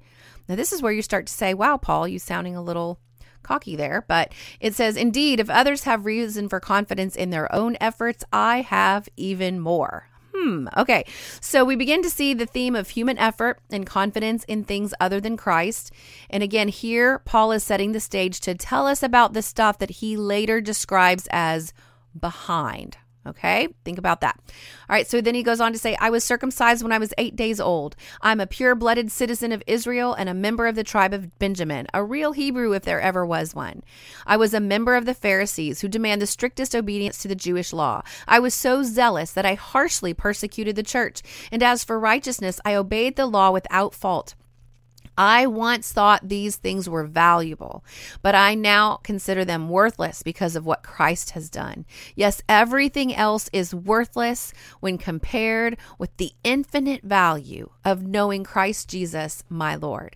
Now, 0.47 0.55
this 0.55 0.73
is 0.73 0.81
where 0.81 0.91
you 0.91 1.01
start 1.01 1.27
to 1.27 1.33
say, 1.33 1.53
wow, 1.53 1.77
Paul, 1.77 2.07
you 2.07 2.19
sounding 2.19 2.55
a 2.55 2.61
little 2.61 2.99
cocky 3.43 3.75
there, 3.75 4.03
but 4.07 4.33
it 4.59 4.73
says, 4.73 4.97
Indeed, 4.97 5.39
if 5.39 5.49
others 5.49 5.83
have 5.83 6.05
reason 6.05 6.49
for 6.49 6.59
confidence 6.59 7.15
in 7.15 7.29
their 7.29 7.53
own 7.53 7.77
efforts, 7.79 8.23
I 8.31 8.61
have 8.61 9.07
even 9.15 9.59
more. 9.59 10.07
Hmm. 10.35 10.67
Okay. 10.75 11.05
So 11.41 11.63
we 11.63 11.75
begin 11.75 12.01
to 12.01 12.09
see 12.09 12.33
the 12.33 12.45
theme 12.45 12.75
of 12.75 12.89
human 12.89 13.17
effort 13.17 13.59
and 13.69 13.85
confidence 13.85 14.43
in 14.45 14.63
things 14.63 14.93
other 14.99 15.21
than 15.21 15.37
Christ. 15.37 15.91
And 16.29 16.41
again, 16.41 16.69
here, 16.69 17.19
Paul 17.19 17.51
is 17.51 17.63
setting 17.63 17.91
the 17.91 17.99
stage 17.99 18.39
to 18.41 18.55
tell 18.55 18.87
us 18.87 19.03
about 19.03 19.33
the 19.33 19.41
stuff 19.41 19.77
that 19.77 19.91
he 19.91 20.17
later 20.17 20.59
describes 20.59 21.27
as 21.31 21.73
behind. 22.19 22.97
Okay, 23.25 23.69
think 23.85 23.97
about 23.97 24.19
that. 24.19 24.37
All 24.89 24.93
right, 24.93 25.07
so 25.07 25.21
then 25.21 25.33
he 25.33 25.43
goes 25.43 25.61
on 25.61 25.71
to 25.71 25.79
say, 25.79 25.95
I 26.01 26.09
was 26.09 26.25
circumcised 26.25 26.83
when 26.83 26.91
I 26.91 26.97
was 26.97 27.13
eight 27.17 27.37
days 27.37 27.57
old. 27.59 27.95
I'm 28.21 28.41
a 28.41 28.47
pure 28.47 28.75
blooded 28.75 29.13
citizen 29.13 29.53
of 29.53 29.63
Israel 29.65 30.13
and 30.13 30.27
a 30.27 30.33
member 30.33 30.67
of 30.67 30.75
the 30.75 30.83
tribe 30.83 31.13
of 31.13 31.39
Benjamin, 31.39 31.87
a 31.93 32.03
real 32.03 32.33
Hebrew 32.33 32.73
if 32.73 32.83
there 32.83 32.99
ever 32.99 33.25
was 33.25 33.55
one. 33.55 33.81
I 34.27 34.35
was 34.35 34.53
a 34.53 34.59
member 34.59 34.95
of 34.95 35.05
the 35.05 35.13
Pharisees 35.13 35.79
who 35.79 35.87
demand 35.87 36.21
the 36.21 36.27
strictest 36.27 36.75
obedience 36.75 37.17
to 37.19 37.29
the 37.29 37.35
Jewish 37.35 37.71
law. 37.71 38.03
I 38.27 38.39
was 38.39 38.53
so 38.53 38.83
zealous 38.83 39.31
that 39.31 39.45
I 39.45 39.53
harshly 39.53 40.13
persecuted 40.13 40.75
the 40.75 40.83
church, 40.83 41.21
and 41.49 41.63
as 41.63 41.85
for 41.85 41.97
righteousness, 41.97 42.59
I 42.65 42.75
obeyed 42.75 43.15
the 43.15 43.25
law 43.25 43.51
without 43.51 43.95
fault. 43.95 44.35
I 45.17 45.45
once 45.45 45.91
thought 45.91 46.27
these 46.27 46.55
things 46.55 46.89
were 46.89 47.05
valuable, 47.05 47.83
but 48.21 48.35
I 48.35 48.55
now 48.55 48.97
consider 49.03 49.45
them 49.45 49.69
worthless 49.69 50.23
because 50.23 50.55
of 50.55 50.65
what 50.65 50.83
Christ 50.83 51.31
has 51.31 51.49
done. 51.49 51.85
Yes, 52.15 52.41
everything 52.49 53.13
else 53.15 53.49
is 53.53 53.75
worthless 53.75 54.53
when 54.79 54.97
compared 54.97 55.77
with 55.97 56.15
the 56.17 56.31
infinite 56.43 57.03
value 57.03 57.69
of 57.85 58.03
knowing 58.03 58.43
Christ 58.43 58.89
Jesus, 58.89 59.43
my 59.49 59.75
Lord. 59.75 60.15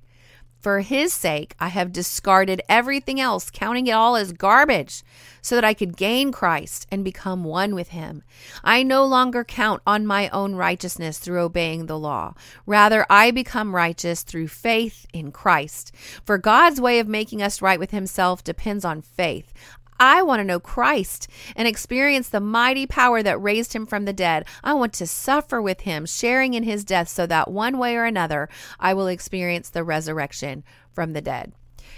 For 0.59 0.81
his 0.81 1.13
sake, 1.13 1.55
I 1.59 1.67
have 1.67 1.93
discarded 1.93 2.61
everything 2.67 3.19
else, 3.19 3.49
counting 3.49 3.87
it 3.87 3.91
all 3.91 4.15
as 4.15 4.33
garbage, 4.33 5.03
so 5.41 5.55
that 5.55 5.63
I 5.63 5.73
could 5.73 5.95
gain 5.95 6.31
Christ 6.31 6.87
and 6.91 7.03
become 7.03 7.43
one 7.43 7.75
with 7.75 7.89
him. 7.89 8.23
I 8.63 8.83
no 8.83 9.05
longer 9.05 9.43
count 9.43 9.81
on 9.87 10.05
my 10.05 10.29
own 10.29 10.55
righteousness 10.55 11.19
through 11.19 11.41
obeying 11.41 11.85
the 11.85 11.97
law. 11.97 12.33
Rather, 12.65 13.05
I 13.09 13.31
become 13.31 13.75
righteous 13.75 14.23
through 14.23 14.49
faith 14.49 15.05
in 15.13 15.31
Christ. 15.31 15.93
For 16.25 16.37
God's 16.37 16.81
way 16.81 16.99
of 16.99 17.07
making 17.07 17.41
us 17.41 17.61
right 17.61 17.79
with 17.79 17.91
himself 17.91 18.43
depends 18.43 18.83
on 18.83 19.01
faith. 19.01 19.53
I 19.99 20.21
want 20.21 20.39
to 20.39 20.43
know 20.43 20.59
Christ 20.59 21.27
and 21.55 21.67
experience 21.67 22.29
the 22.29 22.39
mighty 22.39 22.85
power 22.85 23.23
that 23.23 23.41
raised 23.41 23.73
him 23.73 23.85
from 23.85 24.05
the 24.05 24.13
dead. 24.13 24.45
I 24.63 24.73
want 24.73 24.93
to 24.93 25.07
suffer 25.07 25.61
with 25.61 25.81
him, 25.81 26.05
sharing 26.05 26.53
in 26.53 26.63
his 26.63 26.83
death, 26.83 27.07
so 27.09 27.25
that 27.27 27.49
one 27.51 27.77
way 27.77 27.95
or 27.95 28.05
another 28.05 28.49
I 28.79 28.93
will 28.93 29.07
experience 29.07 29.69
the 29.69 29.83
resurrection 29.83 30.63
from 30.91 31.13
the 31.13 31.21
dead. 31.21 31.53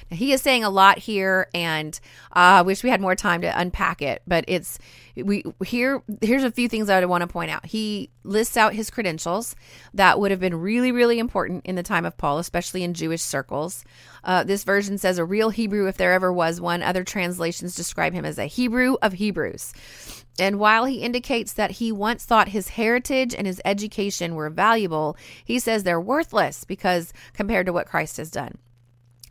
Now, 0.09 0.17
he 0.17 0.33
is 0.33 0.41
saying 0.41 0.63
a 0.63 0.69
lot 0.69 0.97
here, 0.97 1.47
and 1.53 1.99
I 2.31 2.59
uh, 2.59 2.63
wish 2.63 2.83
we 2.83 2.89
had 2.89 3.01
more 3.01 3.15
time 3.15 3.41
to 3.41 3.59
unpack 3.59 4.01
it. 4.01 4.21
But 4.27 4.45
it's 4.47 4.79
we 5.15 5.43
here. 5.65 6.01
Here's 6.21 6.43
a 6.43 6.51
few 6.51 6.67
things 6.67 6.89
I 6.89 7.03
want 7.05 7.21
to 7.21 7.27
point 7.27 7.51
out. 7.51 7.65
He 7.65 8.09
lists 8.23 8.57
out 8.57 8.73
his 8.73 8.89
credentials 8.89 9.55
that 9.93 10.19
would 10.19 10.31
have 10.31 10.39
been 10.39 10.55
really, 10.55 10.91
really 10.91 11.19
important 11.19 11.65
in 11.65 11.75
the 11.75 11.83
time 11.83 12.05
of 12.05 12.17
Paul, 12.17 12.39
especially 12.39 12.83
in 12.83 12.93
Jewish 12.93 13.21
circles. 13.21 13.83
Uh, 14.23 14.43
this 14.43 14.63
version 14.63 14.97
says 14.97 15.17
a 15.17 15.25
real 15.25 15.49
Hebrew, 15.49 15.87
if 15.87 15.97
there 15.97 16.13
ever 16.13 16.31
was 16.31 16.61
one. 16.61 16.83
Other 16.83 17.03
translations 17.03 17.75
describe 17.75 18.13
him 18.13 18.25
as 18.25 18.37
a 18.37 18.45
Hebrew 18.45 18.97
of 19.01 19.13
Hebrews. 19.13 19.73
And 20.39 20.57
while 20.57 20.85
he 20.85 21.01
indicates 21.01 21.53
that 21.53 21.71
he 21.71 21.91
once 21.91 22.23
thought 22.23 22.49
his 22.49 22.69
heritage 22.69 23.35
and 23.35 23.45
his 23.45 23.61
education 23.65 24.35
were 24.35 24.49
valuable, 24.49 25.17
he 25.43 25.59
says 25.59 25.83
they're 25.83 25.99
worthless 25.99 26.63
because 26.63 27.13
compared 27.33 27.65
to 27.65 27.73
what 27.73 27.87
Christ 27.87 28.17
has 28.17 28.31
done. 28.31 28.57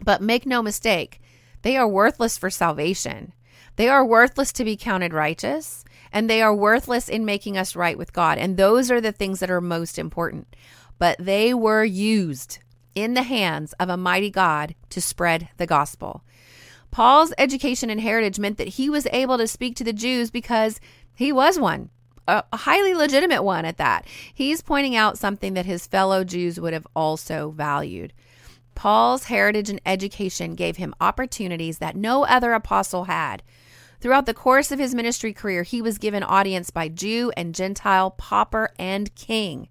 But 0.03 0.23
make 0.23 0.47
no 0.47 0.63
mistake, 0.63 1.21
they 1.63 1.77
are 1.77 1.89
worthless 1.89 2.39
for 2.39 2.51
salvation. 2.51 3.33
They 3.77 3.89
are 3.89 4.05
worthless 4.05 4.53
to 4.55 4.65
be 4.65 4.77
counted 4.77 5.13
righteous, 5.13 5.85
and 6.13 6.29
they 6.29 6.43
are 6.43 6.55
worthless 6.55 7.09
in 7.09 7.25
making 7.25 7.57
us 7.57 7.77
right 7.77 7.97
with 7.97 8.13
God. 8.13 8.39
And 8.39 8.57
those 8.57 8.91
are 8.91 9.01
the 9.01 9.13
things 9.13 9.41
that 9.41 9.51
are 9.51 9.61
most 9.61 9.99
important. 9.99 10.55
But 10.99 11.17
they 11.21 11.55
were 11.55 11.85
used 11.85 12.59
in 12.95 13.15
the 13.15 13.23
hands 13.23 13.73
of 13.75 13.89
a 13.89 13.97
mighty 13.97 14.31
God 14.31 14.75
to 14.91 15.01
spread 15.01 15.49
the 15.57 15.67
gospel. 15.67 16.25
Paul's 16.91 17.33
education 17.39 17.91
and 17.91 18.01
heritage 18.01 18.39
meant 18.39 18.59
that 18.59 18.69
he 18.69 18.91
was 18.91 19.07
able 19.13 19.39
to 19.39 19.47
speak 19.47 19.77
to 19.77 19.85
the 19.85 19.93
Jews 19.93 20.31
because 20.31 20.81
he 21.15 21.31
was 21.31 21.59
one, 21.59 21.91
a 22.27 22.45
highly 22.53 22.95
legitimate 22.95 23.43
one 23.43 23.65
at 23.65 23.77
that. 23.79 24.07
He's 24.35 24.63
pointing 24.63 24.97
out 24.97 25.19
something 25.19 25.55
that 25.55 25.67
his 25.67 25.87
fellow 25.87 26.25
Jews 26.25 26.59
would 26.59 26.73
have 26.73 26.87
also 26.97 27.51
valued. 27.51 28.13
Paul's 28.79 29.25
heritage 29.25 29.71
and 29.71 29.81
education 29.85 30.55
gave 30.55 30.77
him 30.77 30.95
opportunities 31.01 31.79
that 31.79 31.97
no 31.97 32.25
other 32.25 32.53
apostle 32.53 33.07
had. 33.07 33.43
Throughout 34.01 34.27
the 34.27 34.33
course 34.33 34.71
of 34.71 34.79
his 34.79 34.95
ministry 34.95 35.33
career, 35.33 35.65
he 35.65 35.83
was 35.83 35.99
given 35.99 36.23
audience 36.23 36.71
by 36.71 36.87
Jew 36.87 37.33
and 37.37 37.57
Gentile, 37.57 38.13
pauper 38.13 38.71
and 38.79 39.13
king. 39.17 39.69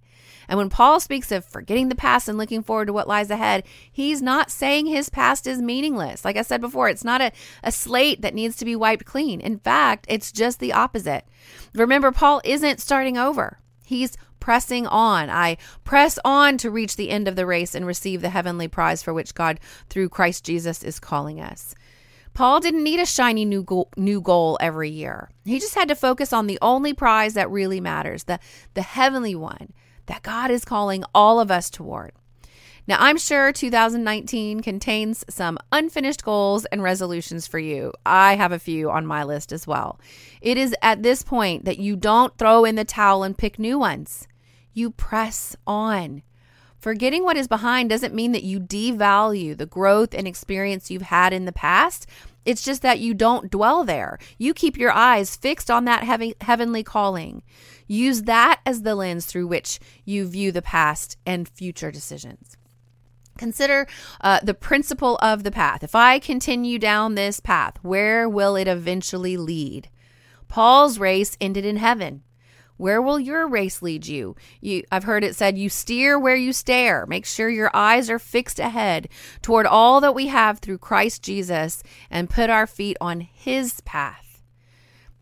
And 0.50 0.58
when 0.58 0.70
Paul 0.70 1.00
speaks 1.00 1.32
of 1.32 1.46
forgetting 1.46 1.88
the 1.88 1.96
past 1.96 2.28
and 2.28 2.38
looking 2.38 2.62
forward 2.62 2.88
to 2.88 2.94
what 2.94 3.08
lies 3.08 3.32
ahead, 3.32 3.64
he's 3.90 4.22
not 4.22 4.52
saying 4.52 4.88
his 4.88 5.10
past 5.10 5.48
is 5.48 5.62
meaningless. 5.62 6.26
Like 6.26 6.36
I 6.36 6.42
said 6.42 6.60
before, 6.60 6.90
it's 6.90 7.06
not 7.06 7.22
a, 7.22 7.32
a 7.64 7.72
slate 7.72 8.24
that 8.24 8.36
needs 8.36 8.58
to 8.58 8.66
be 8.66 8.76
wiped 8.76 9.06
clean. 9.06 9.40
In 9.40 9.58
fact, 9.58 10.06
it's 10.10 10.34
just 10.34 10.60
the 10.60 10.74
opposite. 10.74 11.24
Remember, 11.74 12.12
Paul 12.12 12.42
isn't 12.44 12.82
starting 12.82 13.18
over. 13.18 13.60
He's 13.86 14.18
pressing 14.40 14.88
on. 14.88 15.30
I 15.30 15.58
press 15.84 16.20
on 16.24 16.58
to 16.60 16.72
reach 16.72 16.96
the 16.96 17.10
end 17.10 17.28
of 17.28 17.36
the 17.36 17.46
race 17.46 17.76
and 17.76 17.86
receive 17.86 18.22
the 18.22 18.30
heavenly 18.30 18.68
prize 18.68 19.04
for 19.04 19.14
which 19.14 19.36
God, 19.36 19.60
through 19.90 20.10
Christ 20.10 20.44
Jesus, 20.44 20.84
is 20.84 21.00
calling 21.00 21.40
us. 21.40 21.76
Paul 22.34 22.60
didn't 22.60 22.84
need 22.84 23.00
a 23.00 23.06
shiny 23.06 23.46
new 23.46 23.64
goal, 23.64 23.90
new 23.98 24.22
goal 24.22 24.58
every 24.62 24.92
year. 24.92 25.32
He 25.44 25.60
just 25.60 25.74
had 25.74 25.88
to 25.88 25.96
focus 25.96 26.32
on 26.32 26.46
the 26.46 26.60
only 26.62 26.94
prize 26.94 27.34
that 27.34 27.50
really 27.50 27.82
matters, 27.82 28.26
the, 28.26 28.40
the 28.76 28.84
heavenly 28.84 29.34
one 29.34 29.74
that 30.06 30.24
God 30.24 30.52
is 30.52 30.64
calling 30.66 31.04
all 31.16 31.40
of 31.40 31.50
us 31.50 31.70
toward. 31.70 32.12
Now, 32.88 32.98
I'm 33.02 33.18
sure 33.18 33.52
2019 33.52 34.62
contains 34.62 35.26
some 35.30 35.58
unfinished 35.74 36.24
goals 36.24 36.64
and 36.66 36.82
resolutions 36.82 37.46
for 37.46 37.60
you. 37.60 37.92
I 38.06 38.36
have 38.36 38.54
a 38.54 38.60
few 38.60 38.90
on 38.90 39.06
my 39.06 39.26
list 39.26 39.52
as 39.52 39.68
well. 39.68 40.00
It 40.40 40.58
is 40.58 40.74
at 40.82 41.04
this 41.04 41.22
point 41.22 41.66
that 41.66 41.80
you 41.80 41.98
don't 41.98 42.38
throw 42.38 42.64
in 42.64 42.76
the 42.76 42.86
towel 42.86 43.24
and 43.24 43.38
pick 43.38 43.60
new 43.60 43.78
ones 43.78 44.28
you 44.74 44.92
press 44.92 45.56
on. 45.66 46.22
Forgetting 46.80 47.24
what 47.26 47.36
is 47.36 47.48
behind 47.48 47.90
doesn't 47.90 48.14
mean 48.14 48.32
that 48.32 48.44
you 48.44 48.60
devalue 48.60 49.58
the 49.58 49.66
growth 49.66 50.14
and 50.14 50.28
experience 50.28 50.90
you've 50.90 51.02
had 51.02 51.34
in 51.34 51.44
the 51.44 51.52
past. 51.52 52.06
It's 52.46 52.64
just 52.64 52.84
that 52.84 53.00
you 53.00 53.14
don't 53.14 53.52
dwell 53.52 53.84
there. 53.84 54.18
You 54.38 54.54
keep 54.54 54.78
your 54.78 54.92
eyes 54.92 55.36
fixed 55.36 55.70
on 55.70 55.86
that 55.86 56.04
heavenly 56.40 56.84
calling. 56.84 57.42
Use 57.88 58.22
that 58.24 58.62
as 58.66 58.84
the 58.84 58.96
lens 58.96 59.26
through 59.26 59.48
which 59.48 59.80
you 60.06 60.26
view 60.26 60.54
the 60.54 60.62
past 60.62 61.18
and 61.26 61.50
future 61.50 61.92
decisions. 61.92 62.56
Consider 63.38 63.88
uh, 64.22 64.40
the 64.44 64.54
principle 64.54 65.18
of 65.22 65.44
the 65.44 65.52
path. 65.52 65.84
If 65.84 65.96
I 65.96 66.20
continue 66.20 66.80
down 66.80 67.16
this 67.16 67.40
path, 67.40 67.78
where 67.82 68.28
will 68.28 68.56
it 68.56 68.68
eventually 68.68 69.38
lead? 69.38 69.90
Paul's 70.48 71.00
race 71.00 71.38
ended 71.40 71.66
in 71.66 71.78
heaven. 71.78 72.24
Where 72.78 73.02
will 73.02 73.20
your 73.20 73.48
race 73.48 73.82
lead 73.82 74.06
you? 74.06 74.36
you? 74.62 74.84
I've 74.92 75.04
heard 75.04 75.24
it 75.24 75.36
said, 75.36 75.58
you 75.58 75.68
steer 75.68 76.20
where 76.20 76.36
you 76.36 76.54
stare. 76.54 77.06
Make 77.08 77.26
sure 77.26 77.50
your 77.50 77.72
eyes 77.74 78.10
are 78.10 78.20
fixed 78.20 78.60
ahead 78.60 79.10
toward 79.42 79.66
all 79.66 80.00
that 80.02 80.14
we 80.16 80.28
have 80.28 80.60
through 80.60 80.78
Christ 80.78 81.24
Jesus 81.24 81.82
and 82.12 82.30
put 82.30 82.52
our 82.52 82.68
feet 82.68 82.96
on 83.02 83.22
his 83.22 83.82
path. 83.82 84.28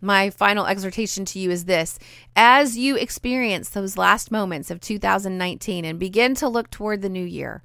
My 0.01 0.29
final 0.29 0.67
exhortation 0.67 1.23
to 1.25 1.39
you 1.39 1.49
is 1.49 1.65
this 1.65 1.97
as 2.35 2.77
you 2.77 2.97
experience 2.97 3.69
those 3.69 3.97
last 3.97 4.29
moments 4.29 4.69
of 4.69 4.81
2019 4.81 5.85
and 5.85 5.97
begin 5.97 6.35
to 6.35 6.49
look 6.49 6.69
toward 6.69 7.01
the 7.01 7.09
new 7.09 7.25
year, 7.25 7.63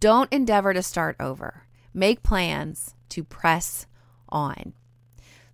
don't 0.00 0.32
endeavor 0.32 0.74
to 0.74 0.82
start 0.82 1.16
over. 1.18 1.62
Make 1.94 2.22
plans 2.22 2.94
to 3.10 3.24
press 3.24 3.86
on. 4.28 4.74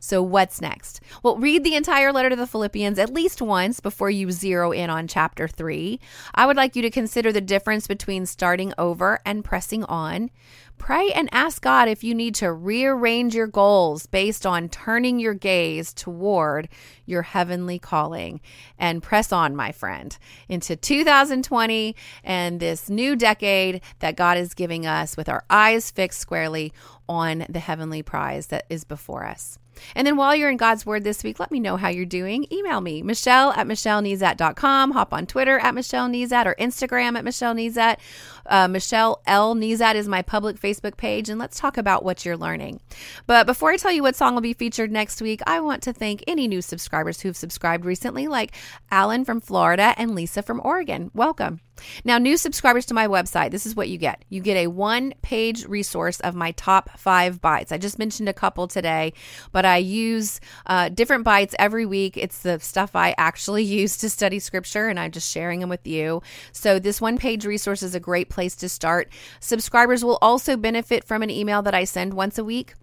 So, 0.04 0.20
what's 0.20 0.60
next? 0.60 1.00
Well, 1.22 1.36
read 1.36 1.62
the 1.62 1.76
entire 1.76 2.12
letter 2.12 2.30
to 2.30 2.34
the 2.34 2.48
Philippians 2.48 2.98
at 2.98 3.14
least 3.14 3.40
once 3.40 3.78
before 3.78 4.10
you 4.10 4.32
zero 4.32 4.72
in 4.72 4.90
on 4.90 5.06
chapter 5.06 5.46
three. 5.46 6.00
I 6.34 6.44
would 6.44 6.56
like 6.56 6.74
you 6.74 6.82
to 6.82 6.90
consider 6.90 7.30
the 7.30 7.40
difference 7.40 7.86
between 7.86 8.26
starting 8.26 8.74
over 8.76 9.20
and 9.24 9.44
pressing 9.44 9.84
on. 9.84 10.30
Pray 10.76 11.12
and 11.12 11.28
ask 11.30 11.62
God 11.62 11.86
if 11.86 12.02
you 12.02 12.12
need 12.16 12.34
to 12.34 12.52
rearrange 12.52 13.36
your 13.36 13.46
goals 13.46 14.06
based 14.06 14.44
on 14.44 14.68
turning 14.68 15.20
your 15.20 15.34
gaze 15.34 15.94
toward 15.94 16.68
your 17.06 17.22
heavenly 17.22 17.78
calling. 17.78 18.40
And 18.76 19.04
press 19.04 19.30
on, 19.30 19.54
my 19.54 19.70
friend, 19.70 20.18
into 20.48 20.74
2020 20.74 21.94
and 22.24 22.58
this 22.58 22.90
new 22.90 23.14
decade 23.14 23.80
that 24.00 24.16
God 24.16 24.36
is 24.36 24.54
giving 24.54 24.84
us 24.84 25.16
with 25.16 25.28
our 25.28 25.44
eyes 25.48 25.92
fixed 25.92 26.18
squarely 26.18 26.72
on 27.12 27.46
the 27.48 27.60
heavenly 27.60 28.02
prize 28.02 28.48
that 28.48 28.64
is 28.68 28.84
before 28.84 29.24
us. 29.24 29.58
And 29.94 30.06
then 30.06 30.16
while 30.16 30.34
you're 30.34 30.50
in 30.50 30.56
God's 30.56 30.86
Word 30.86 31.04
this 31.04 31.22
week, 31.22 31.40
let 31.40 31.50
me 31.50 31.60
know 31.60 31.76
how 31.76 31.88
you're 31.88 32.04
doing. 32.04 32.46
Email 32.52 32.80
me, 32.80 33.02
Michelle 33.02 33.52
at 33.52 33.66
MichelleNezat.com. 33.66 34.92
Hop 34.92 35.12
on 35.12 35.26
Twitter 35.26 35.58
at 35.58 35.74
Michelle 35.74 36.08
Nezat 36.08 36.46
or 36.46 36.54
Instagram 36.56 37.16
at 37.16 37.24
Michelle 37.24 37.54
Nezat. 37.54 37.98
Uh, 38.46 38.68
Michelle 38.68 39.22
L. 39.26 39.54
Nezat 39.54 39.94
is 39.94 40.08
my 40.08 40.22
public 40.22 40.60
Facebook 40.60 40.96
page, 40.96 41.28
and 41.28 41.38
let's 41.38 41.58
talk 41.58 41.76
about 41.76 42.04
what 42.04 42.24
you're 42.24 42.36
learning. 42.36 42.80
But 43.26 43.46
before 43.46 43.70
I 43.70 43.76
tell 43.76 43.92
you 43.92 44.02
what 44.02 44.16
song 44.16 44.34
will 44.34 44.42
be 44.42 44.52
featured 44.52 44.90
next 44.90 45.22
week, 45.22 45.40
I 45.46 45.60
want 45.60 45.82
to 45.84 45.92
thank 45.92 46.24
any 46.26 46.48
new 46.48 46.60
subscribers 46.60 47.20
who've 47.20 47.36
subscribed 47.36 47.84
recently, 47.84 48.28
like 48.28 48.52
Alan 48.90 49.24
from 49.24 49.40
Florida 49.40 49.94
and 49.96 50.14
Lisa 50.14 50.42
from 50.42 50.60
Oregon. 50.64 51.10
Welcome. 51.14 51.60
Now, 52.04 52.18
new 52.18 52.36
subscribers 52.36 52.86
to 52.86 52.94
my 52.94 53.06
website, 53.06 53.50
this 53.50 53.66
is 53.66 53.74
what 53.74 53.88
you 53.88 53.98
get. 53.98 54.24
You 54.28 54.40
get 54.40 54.56
a 54.56 54.66
one 54.68 55.14
page 55.22 55.64
resource 55.66 56.20
of 56.20 56.34
my 56.34 56.52
top 56.52 56.90
five 57.02 57.40
bites. 57.40 57.72
I 57.72 57.78
just 57.78 57.98
mentioned 57.98 58.28
a 58.28 58.32
couple 58.32 58.68
today, 58.68 59.12
but 59.50 59.64
I 59.64 59.78
use 59.78 60.40
uh, 60.66 60.88
different 60.88 61.24
bites 61.24 61.54
every 61.58 61.84
week. 61.84 62.16
It's 62.16 62.38
the 62.38 62.60
stuff 62.60 62.94
I 62.94 63.14
actually 63.18 63.64
use 63.80 63.96
to 63.98 64.08
study 64.08 64.38
scripture, 64.38 64.88
and 64.88 64.98
I'm 65.00 65.10
just 65.10 65.30
sharing 65.30 65.60
them 65.60 65.68
with 65.68 65.86
you. 65.86 66.22
So, 66.52 66.78
this 66.78 67.00
one 67.00 67.18
page 67.18 67.44
resource 67.44 67.82
is 67.82 67.94
a 67.94 68.00
great 68.00 68.28
place 68.28 68.54
to 68.56 68.68
start. 68.68 69.10
Subscribers 69.40 70.04
will 70.04 70.18
also 70.22 70.56
benefit 70.56 71.04
from 71.04 71.22
an 71.22 71.30
email 71.30 71.62
that 71.62 71.74
I 71.74 71.84
send 71.84 72.14
once 72.14 72.38
a 72.38 72.44
week 72.44 72.74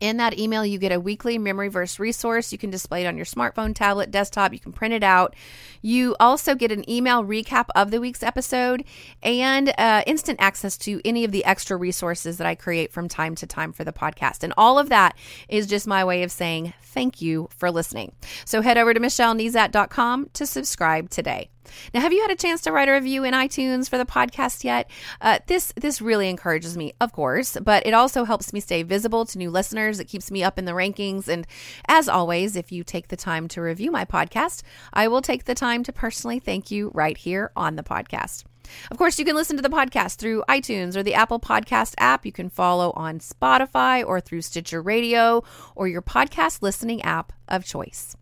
In 0.00 0.16
that 0.18 0.38
email, 0.38 0.64
you 0.64 0.78
get 0.78 0.92
a 0.92 1.00
weekly 1.00 1.38
memory 1.38 1.68
verse 1.68 1.98
resource. 1.98 2.52
You 2.52 2.58
can 2.58 2.70
display 2.70 3.04
it 3.04 3.06
on 3.06 3.16
your 3.16 3.26
smartphone, 3.26 3.74
tablet, 3.74 4.10
desktop. 4.10 4.52
You 4.52 4.60
can 4.60 4.72
print 4.72 4.94
it 4.94 5.02
out. 5.02 5.34
You 5.82 6.16
also 6.20 6.54
get 6.54 6.72
an 6.72 6.88
email 6.90 7.24
recap 7.24 7.68
of 7.74 7.90
the 7.90 8.00
week's 8.00 8.22
episode 8.22 8.84
and 9.22 9.72
uh, 9.78 10.02
instant 10.06 10.40
access 10.40 10.76
to 10.78 11.00
any 11.04 11.24
of 11.24 11.32
the 11.32 11.44
extra 11.44 11.76
resources 11.76 12.38
that 12.38 12.46
I 12.46 12.54
create 12.54 12.92
from 12.92 13.08
time 13.08 13.34
to 13.36 13.46
time 13.46 13.72
for 13.72 13.84
the 13.84 13.92
podcast. 13.92 14.42
And 14.42 14.52
all 14.56 14.78
of 14.78 14.88
that 14.88 15.16
is 15.48 15.66
just 15.66 15.86
my 15.86 16.04
way 16.04 16.22
of 16.22 16.32
saying 16.32 16.74
thank 16.82 17.20
you 17.20 17.48
for 17.56 17.70
listening. 17.70 18.12
So 18.44 18.62
head 18.62 18.78
over 18.78 18.94
to 18.94 19.00
michellenezat.com 19.00 20.30
to 20.32 20.46
subscribe 20.46 21.10
today. 21.10 21.50
Now, 21.94 22.00
have 22.00 22.12
you 22.12 22.22
had 22.22 22.30
a 22.30 22.36
chance 22.36 22.60
to 22.62 22.72
write 22.72 22.88
a 22.88 22.92
review 22.92 23.24
in 23.24 23.34
iTunes 23.34 23.88
for 23.88 23.98
the 23.98 24.04
podcast 24.04 24.64
yet? 24.64 24.90
Uh, 25.20 25.38
this 25.46 25.72
this 25.76 26.00
really 26.00 26.28
encourages 26.28 26.76
me, 26.76 26.92
of 27.00 27.12
course, 27.12 27.56
but 27.62 27.86
it 27.86 27.94
also 27.94 28.24
helps 28.24 28.52
me 28.52 28.60
stay 28.60 28.82
visible 28.82 29.24
to 29.26 29.38
new 29.38 29.50
listeners. 29.50 30.00
It 30.00 30.06
keeps 30.06 30.30
me 30.30 30.42
up 30.42 30.58
in 30.58 30.64
the 30.64 30.72
rankings, 30.72 31.28
and 31.28 31.46
as 31.88 32.08
always, 32.08 32.56
if 32.56 32.72
you 32.72 32.84
take 32.84 33.08
the 33.08 33.16
time 33.16 33.48
to 33.48 33.62
review 33.62 33.90
my 33.90 34.04
podcast, 34.04 34.62
I 34.92 35.08
will 35.08 35.22
take 35.22 35.44
the 35.44 35.54
time 35.54 35.82
to 35.84 35.92
personally 35.92 36.38
thank 36.38 36.70
you 36.70 36.90
right 36.94 37.16
here 37.16 37.50
on 37.56 37.76
the 37.76 37.82
podcast. 37.82 38.44
Of 38.90 38.98
course, 38.98 39.18
you 39.18 39.24
can 39.24 39.36
listen 39.36 39.56
to 39.56 39.62
the 39.62 39.68
podcast 39.68 40.16
through 40.16 40.44
iTunes 40.48 40.96
or 40.96 41.02
the 41.02 41.14
Apple 41.14 41.40
Podcast 41.40 41.94
app. 41.98 42.26
You 42.26 42.32
can 42.32 42.50
follow 42.50 42.92
on 42.96 43.20
Spotify 43.20 44.04
or 44.04 44.20
through 44.20 44.42
Stitcher 44.42 44.82
Radio 44.82 45.44
or 45.74 45.88
your 45.88 46.02
podcast 46.02 46.62
listening 46.62 47.02
app 47.02 47.32
of 47.48 47.64
choice. 47.64 48.16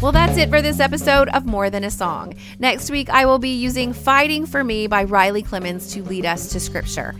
Well, 0.00 0.12
that's 0.12 0.36
it 0.36 0.50
for 0.50 0.60
this 0.60 0.80
episode 0.80 1.28
of 1.30 1.46
More 1.46 1.70
Than 1.70 1.84
a 1.84 1.90
Song. 1.90 2.34
Next 2.58 2.90
week, 2.90 3.08
I 3.08 3.24
will 3.24 3.38
be 3.38 3.54
using 3.54 3.92
Fighting 3.94 4.44
for 4.44 4.62
Me 4.62 4.86
by 4.86 5.04
Riley 5.04 5.42
Clemmons 5.42 5.92
to 5.92 6.02
lead 6.02 6.26
us 6.26 6.48
to 6.48 6.60
Scripture. 6.60 7.14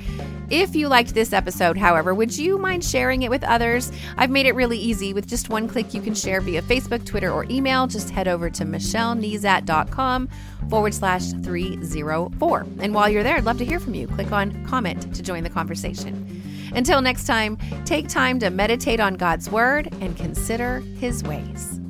If 0.51 0.77
you 0.77 0.89
liked 0.89 1.15
this 1.15 1.33
episode, 1.33 1.79
however, 1.79 2.15
would 2.15 2.37
you 2.37 2.59
mind 2.59 2.85
sharing 2.85 3.23
it 3.23 3.31
with 3.31 3.43
others? 3.45 3.91
I've 4.19 4.29
made 4.29 4.45
it 4.45 4.55
really 4.55 4.77
easy. 4.77 5.15
With 5.15 5.27
just 5.27 5.49
one 5.49 5.67
click, 5.67 5.95
you 5.95 6.03
can 6.03 6.15
share 6.15 6.43
via 6.43 6.61
Facebook, 6.63 7.07
Twitter, 7.07 7.33
or 7.33 7.45
email. 7.45 7.87
Just 7.87 8.11
head 8.11 8.29
over 8.29 8.51
to 8.51 8.65
michellenezat.com 8.65 10.29
forward 10.69 10.93
slash 10.93 11.31
304. 11.31 12.67
And 12.81 12.95
while 12.95 13.09
you're 13.09 13.23
there, 13.23 13.37
I'd 13.37 13.45
love 13.45 13.59
to 13.59 13.65
hear 13.65 13.81
from 13.81 13.95
you. 13.95 14.07
Click 14.09 14.33
on 14.33 14.67
comment 14.67 15.15
to 15.15 15.23
join 15.23 15.43
the 15.43 15.51
conversation. 15.51 16.43
Until 16.75 17.01
next 17.01 17.25
time, 17.25 17.57
take 17.87 18.09
time 18.09 18.39
to 18.41 18.51
meditate 18.51 19.01
on 19.01 19.15
God's 19.15 19.49
word 19.51 19.89
and 20.03 20.15
consider 20.17 20.81
his 20.99 21.23
ways. 21.25 21.81